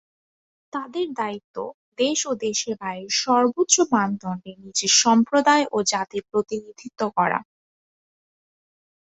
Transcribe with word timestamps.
তাদের 0.73 1.07
দায়িত্ব 1.13 1.55
দেশ 1.97 2.19
ও 2.25 2.41
দেশের 2.41 2.75
বাইরে 2.81 3.07
সর্বোচ্চ 3.21 3.75
মানদণ্ডে 3.93 4.51
নিজের 4.63 4.91
সম্প্রদায় 5.03 5.65
ও 5.71 5.87
জাতির 5.91 6.23
প্রতিনিধিত্ব 6.31 7.01
করা। 7.17 7.39